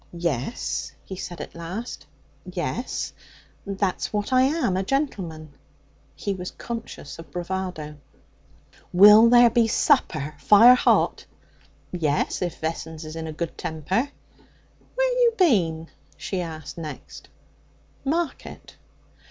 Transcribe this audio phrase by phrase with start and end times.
[0.13, 2.07] 'Yes,' he said at last.
[2.43, 3.13] 'Yes,
[3.67, 5.53] that's what I am a gentleman.'
[6.15, 7.97] He was conscious of bravado.
[8.91, 11.27] 'Will there be supper, fire hot?'
[11.91, 14.09] 'Yes, if Vessons is in a good temper.'
[14.95, 17.29] 'Where you bin?' she asked next.
[18.03, 18.77] 'Market.'